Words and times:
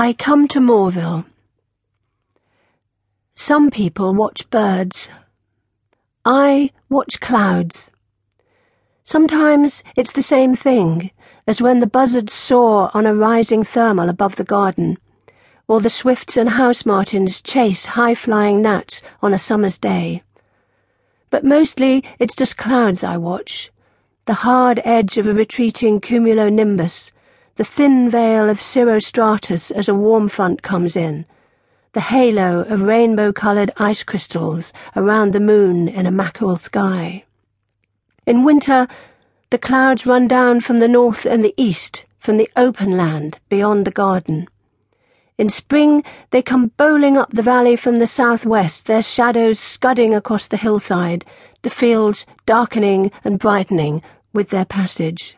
I 0.00 0.12
come 0.12 0.46
to 0.54 0.60
Morville. 0.60 1.24
Some 3.34 3.68
people 3.68 4.14
watch 4.14 4.48
birds. 4.48 5.10
I 6.24 6.70
watch 6.88 7.18
clouds. 7.18 7.90
Sometimes 9.02 9.82
it's 9.96 10.12
the 10.12 10.22
same 10.22 10.54
thing 10.54 11.10
as 11.48 11.60
when 11.60 11.80
the 11.80 11.88
buzzards 11.88 12.32
soar 12.32 12.92
on 12.94 13.06
a 13.06 13.12
rising 13.12 13.64
thermal 13.64 14.08
above 14.08 14.36
the 14.36 14.44
garden, 14.44 14.98
or 15.66 15.80
the 15.80 15.90
swifts 15.90 16.36
and 16.36 16.50
house 16.50 16.86
martins 16.86 17.42
chase 17.42 17.86
high-flying 17.86 18.62
gnats 18.62 19.02
on 19.20 19.34
a 19.34 19.38
summer's 19.40 19.78
day. 19.78 20.22
But 21.28 21.42
mostly 21.42 22.04
it's 22.20 22.36
just 22.36 22.56
clouds 22.56 23.02
I 23.02 23.16
watch, 23.16 23.72
the 24.26 24.34
hard 24.46 24.80
edge 24.84 25.18
of 25.18 25.26
a 25.26 25.34
retreating 25.34 26.00
cumulonimbus, 26.00 27.10
the 27.58 27.64
thin 27.64 28.08
veil 28.08 28.48
of 28.48 28.60
cirrostratus 28.60 29.72
as 29.72 29.88
a 29.88 29.94
warm 29.94 30.28
front 30.28 30.62
comes 30.62 30.94
in, 30.94 31.26
the 31.92 32.00
halo 32.00 32.60
of 32.60 32.82
rainbow-coloured 32.82 33.72
ice 33.78 34.04
crystals 34.04 34.72
around 34.94 35.32
the 35.32 35.40
moon 35.40 35.88
in 35.88 36.06
a 36.06 36.10
mackerel 36.12 36.56
sky. 36.56 37.24
In 38.26 38.44
winter, 38.44 38.86
the 39.50 39.58
clouds 39.58 40.06
run 40.06 40.28
down 40.28 40.60
from 40.60 40.78
the 40.78 40.86
north 40.86 41.26
and 41.26 41.42
the 41.42 41.54
east, 41.56 42.04
from 42.20 42.36
the 42.36 42.48
open 42.54 42.96
land 42.96 43.40
beyond 43.48 43.84
the 43.84 43.90
garden. 43.90 44.46
In 45.36 45.50
spring, 45.50 46.04
they 46.30 46.42
come 46.42 46.70
bowling 46.76 47.16
up 47.16 47.32
the 47.32 47.42
valley 47.42 47.74
from 47.74 47.96
the 47.96 48.06
southwest, 48.06 48.86
their 48.86 49.02
shadows 49.02 49.58
scudding 49.58 50.14
across 50.14 50.46
the 50.46 50.56
hillside, 50.56 51.24
the 51.62 51.70
fields 51.70 52.24
darkening 52.46 53.10
and 53.24 53.40
brightening 53.40 54.00
with 54.32 54.50
their 54.50 54.64
passage. 54.64 55.37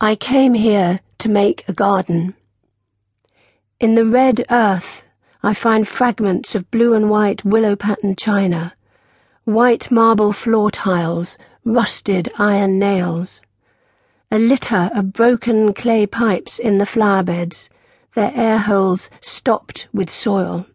I 0.00 0.16
came 0.16 0.54
here 0.54 1.00
to 1.18 1.28
make 1.28 1.64
a 1.68 1.72
garden. 1.72 2.34
In 3.78 3.94
the 3.94 4.04
red 4.04 4.44
earth, 4.50 5.04
I 5.40 5.54
find 5.54 5.86
fragments 5.86 6.56
of 6.56 6.68
blue 6.72 6.94
and 6.94 7.08
white 7.08 7.44
willow 7.44 7.76
pattern 7.76 8.16
china, 8.16 8.74
white 9.44 9.92
marble 9.92 10.32
floor 10.32 10.72
tiles, 10.72 11.38
rusted 11.64 12.28
iron 12.38 12.76
nails, 12.78 13.40
a 14.32 14.38
litter 14.38 14.90
of 14.94 15.12
broken 15.12 15.72
clay 15.72 16.06
pipes 16.06 16.58
in 16.58 16.78
the 16.78 16.86
flower 16.86 17.22
beds, 17.22 17.70
their 18.16 18.32
air 18.34 18.58
holes 18.58 19.10
stopped 19.20 19.86
with 19.92 20.10
soil, 20.10 20.66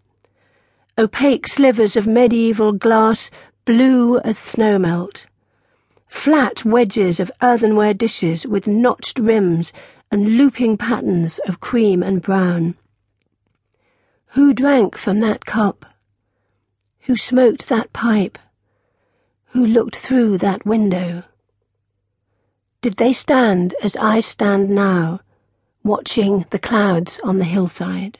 opaque 0.97 1.47
slivers 1.47 1.97
of 1.97 2.07
medieval 2.07 2.71
glass 2.71 3.29
blue 3.65 4.17
as 4.19 4.37
snowmelt 4.37 5.25
flat 6.09 6.65
wedges 6.65 7.19
of 7.19 7.31
earthenware 7.41 7.93
dishes 7.93 8.45
with 8.45 8.67
notched 8.67 9.19
rims 9.19 9.71
and 10.11 10.37
looping 10.37 10.75
patterns 10.75 11.39
of 11.47 11.61
cream 11.61 12.01
and 12.03 12.21
brown. 12.21 12.75
Who 14.33 14.53
drank 14.53 14.97
from 14.97 15.21
that 15.21 15.45
cup? 15.45 15.85
Who 17.01 17.15
smoked 17.15 17.69
that 17.69 17.93
pipe? 17.93 18.37
Who 19.51 19.65
looked 19.65 19.95
through 19.95 20.39
that 20.39 20.65
window? 20.65 21.23
Did 22.81 22.95
they 22.95 23.13
stand 23.13 23.75
as 23.83 23.95
I 23.97 24.19
stand 24.19 24.69
now, 24.69 25.21
watching 25.83 26.45
the 26.49 26.59
clouds 26.59 27.19
on 27.23 27.37
the 27.37 27.45
hillside? 27.45 28.17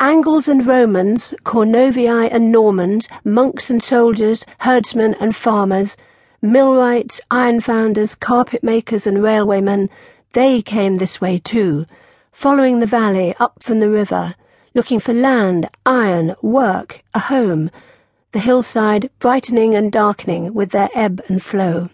Angles 0.00 0.48
and 0.48 0.66
Romans, 0.66 1.34
Cornovii 1.44 2.28
and 2.32 2.50
Normans, 2.50 3.08
monks 3.24 3.70
and 3.70 3.80
soldiers, 3.82 4.44
herdsmen 4.58 5.14
and 5.14 5.36
farmers, 5.36 5.96
millwrights, 6.42 7.20
iron 7.30 7.60
founders, 7.60 8.16
carpet 8.16 8.64
makers, 8.64 9.06
and 9.06 9.18
railwaymen, 9.18 9.88
they 10.32 10.60
came 10.60 10.96
this 10.96 11.20
way 11.20 11.38
too, 11.38 11.86
following 12.32 12.80
the 12.80 12.86
valley 12.86 13.32
up 13.38 13.62
from 13.62 13.78
the 13.78 13.88
river, 13.88 14.34
looking 14.74 14.98
for 14.98 15.12
land, 15.12 15.70
iron, 15.86 16.34
work, 16.42 17.04
a 17.14 17.20
home, 17.20 17.70
the 18.32 18.40
hillside 18.40 19.08
brightening 19.20 19.76
and 19.76 19.92
darkening 19.92 20.52
with 20.52 20.70
their 20.70 20.90
ebb 20.94 21.22
and 21.28 21.42
flow. 21.42 21.88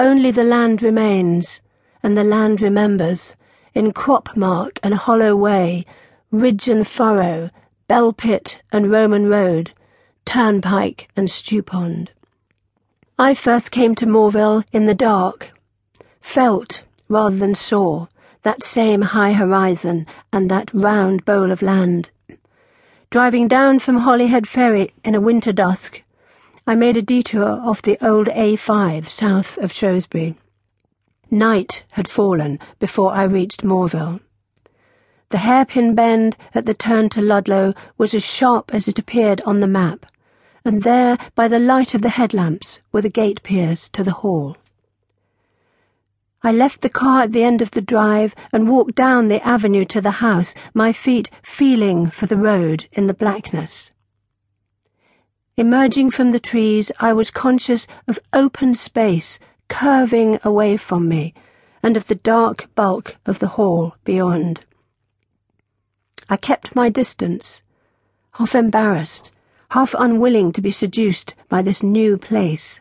Only 0.00 0.32
the 0.32 0.42
land 0.42 0.82
remains, 0.82 1.60
and 2.02 2.16
the 2.16 2.24
land 2.24 2.60
remembers, 2.60 3.36
in 3.72 3.92
crop 3.92 4.36
mark 4.36 4.80
and 4.82 4.94
hollow 4.94 5.36
way, 5.36 5.86
ridge 6.32 6.66
and 6.68 6.84
furrow, 6.84 7.50
bell 7.86 8.12
pit 8.12 8.60
and 8.72 8.90
Roman 8.90 9.28
road, 9.28 9.70
turnpike 10.24 11.08
and 11.14 11.30
stew 11.30 11.62
pond. 11.62 12.10
I 13.20 13.34
first 13.34 13.70
came 13.70 13.94
to 13.96 14.06
Morville 14.06 14.64
in 14.72 14.86
the 14.86 14.94
dark, 14.94 15.50
felt 16.22 16.84
rather 17.06 17.36
than 17.36 17.54
saw 17.54 18.06
that 18.44 18.62
same 18.62 19.02
high 19.02 19.34
horizon 19.34 20.06
and 20.32 20.50
that 20.50 20.72
round 20.72 21.26
bowl 21.26 21.50
of 21.50 21.60
land. 21.60 22.12
Driving 23.10 23.46
down 23.46 23.78
from 23.78 23.98
Holyhead 23.98 24.48
Ferry 24.48 24.94
in 25.04 25.14
a 25.14 25.20
winter 25.20 25.52
dusk, 25.52 26.00
I 26.66 26.74
made 26.74 26.96
a 26.96 27.02
detour 27.02 27.60
off 27.62 27.82
the 27.82 27.98
old 28.02 28.28
A5 28.28 29.06
south 29.06 29.58
of 29.58 29.70
Shrewsbury. 29.70 30.36
Night 31.30 31.84
had 31.90 32.08
fallen 32.08 32.58
before 32.78 33.12
I 33.12 33.24
reached 33.24 33.62
Morville. 33.62 34.20
The 35.28 35.44
hairpin 35.44 35.94
bend 35.94 36.38
at 36.54 36.64
the 36.64 36.72
turn 36.72 37.10
to 37.10 37.20
Ludlow 37.20 37.74
was 37.98 38.14
as 38.14 38.24
sharp 38.24 38.72
as 38.72 38.88
it 38.88 38.98
appeared 38.98 39.42
on 39.42 39.60
the 39.60 39.66
map 39.66 40.06
and 40.64 40.82
there, 40.82 41.18
by 41.34 41.48
the 41.48 41.58
light 41.58 41.94
of 41.94 42.02
the 42.02 42.10
headlamps, 42.10 42.80
were 42.92 43.02
the 43.02 43.08
gate 43.08 43.42
piers 43.42 43.88
to 43.90 44.04
the 44.04 44.12
hall. 44.12 44.56
I 46.42 46.52
left 46.52 46.80
the 46.80 46.88
car 46.88 47.22
at 47.22 47.32
the 47.32 47.44
end 47.44 47.60
of 47.60 47.70
the 47.70 47.82
drive 47.82 48.34
and 48.52 48.68
walked 48.68 48.94
down 48.94 49.26
the 49.26 49.46
avenue 49.46 49.84
to 49.86 50.00
the 50.00 50.22
house, 50.22 50.54
my 50.72 50.92
feet 50.92 51.30
feeling 51.42 52.10
for 52.10 52.26
the 52.26 52.36
road 52.36 52.88
in 52.92 53.06
the 53.06 53.14
blackness. 53.14 53.90
Emerging 55.56 56.10
from 56.10 56.30
the 56.30 56.40
trees, 56.40 56.90
I 56.98 57.12
was 57.12 57.30
conscious 57.30 57.86
of 58.08 58.18
open 58.32 58.74
space 58.74 59.38
curving 59.68 60.38
away 60.42 60.76
from 60.76 61.08
me, 61.08 61.34
and 61.82 61.96
of 61.96 62.06
the 62.06 62.14
dark 62.14 62.68
bulk 62.74 63.16
of 63.24 63.38
the 63.38 63.48
hall 63.48 63.94
beyond. 64.04 64.64
I 66.28 66.36
kept 66.36 66.74
my 66.74 66.88
distance, 66.88 67.62
half 68.32 68.54
embarrassed, 68.54 69.30
half 69.70 69.94
unwilling 70.00 70.50
to 70.50 70.60
be 70.60 70.70
seduced 70.72 71.36
by 71.48 71.62
this 71.62 71.80
new 71.80 72.18
place. 72.18 72.80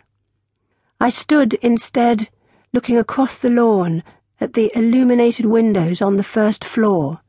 I 0.99 1.09
stood 1.09 1.53
instead 1.55 2.29
looking 2.73 2.97
across 2.97 3.37
the 3.37 3.49
lawn 3.51 4.03
at 4.41 4.53
the 4.53 4.71
illuminated 4.75 5.45
windows 5.45 6.01
on 6.01 6.17
the 6.17 6.23
first 6.23 6.65
floor, 6.65 7.21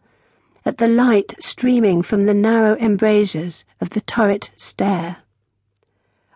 at 0.64 0.78
the 0.78 0.88
light 0.88 1.34
streaming 1.40 2.00
from 2.00 2.24
the 2.24 2.32
narrow 2.32 2.74
embrasures 2.78 3.66
of 3.82 3.90
the 3.90 4.00
turret 4.00 4.50
stair. 4.56 5.18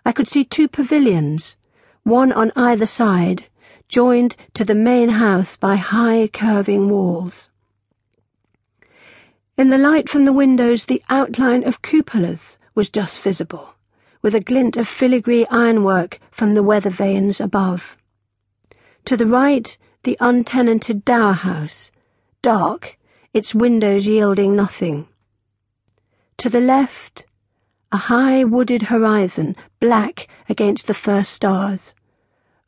I 0.05 0.13
could 0.13 0.29
see 0.29 0.45
two 0.45 0.69
pavilions, 0.69 1.57
one 2.03 2.31
on 2.31 2.53
either 2.55 2.87
side, 2.87 3.47
joined 3.89 4.37
to 4.53 4.67
the 4.67 4.75
main 4.75 5.09
house 5.09 5.57
by 5.57 5.77
high 5.77 6.29
curving 6.29 6.91
walls. 6.91 7.49
In 9.57 9.71
the 9.71 9.79
light 9.79 10.11
from 10.11 10.27
the 10.27 10.33
windows 10.33 10.85
the 10.85 11.03
outline 11.09 11.65
of 11.65 11.81
cupolas 11.81 12.59
was 12.75 12.91
just 12.91 13.21
visible, 13.21 13.75
with 14.23 14.35
a 14.35 14.41
glint 14.41 14.77
of 14.77 14.89
filigree 14.89 15.47
ironwork 15.47 16.19
from 16.31 16.55
the 16.55 16.63
weather 16.63 16.91
vanes 16.91 17.41
above. 17.41 17.97
To 19.07 19.17
the 19.17 19.27
right, 19.27 19.77
the 20.03 20.17
untenanted 20.21 21.05
dower 21.05 21.33
house, 21.33 21.91
dark, 22.43 22.99
its 23.33 23.55
windows 23.55 24.07
yielding 24.07 24.55
nothing. 24.57 25.09
To 26.39 26.49
the 26.49 26.61
left, 26.61 27.25
a 27.93 27.97
high 27.97 28.45
wooded 28.45 28.83
horizon, 28.83 29.55
black 29.79 30.27
against 30.49 30.87
the 30.87 30.95
first 30.95 31.33
stars. 31.33 31.95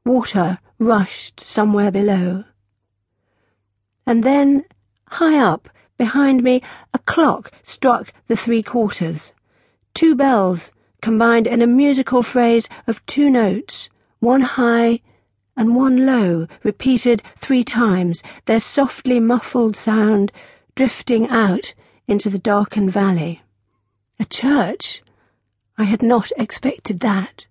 Water 0.05 0.59
rushed 0.79 1.41
somewhere 1.41 1.91
below. 1.91 2.45
And 4.07 4.23
then, 4.23 4.65
high 5.09 5.39
up, 5.39 5.69
behind 5.99 6.45
me, 6.45 6.63
a 6.95 6.99
clock 7.01 7.51
struck 7.65 8.13
the 8.29 8.37
three 8.37 8.63
quarters. 8.63 9.33
Two 9.97 10.15
bells 10.15 10.73
combined 11.01 11.47
in 11.47 11.63
a 11.63 11.67
musical 11.67 12.23
phrase 12.23 12.69
of 12.87 13.05
two 13.07 13.31
notes, 13.31 13.89
one 14.21 14.43
high 14.43 15.01
and 15.57 15.75
one 15.75 16.05
low, 16.05 16.47
repeated 16.63 17.23
three 17.39 17.65
times, 17.65 18.23
their 18.45 18.61
softly 18.61 19.19
muffled 19.19 19.75
sound 19.75 20.33
drifting 20.75 21.31
out 21.31 21.73
into 22.07 22.29
the 22.29 22.39
darkened 22.39 22.91
valley. 22.91 23.41
A 24.21 24.27
church? 24.27 25.03
I 25.79 25.85
had 25.85 26.03
not 26.03 26.31
expected 26.37 27.01
that. 27.01 27.47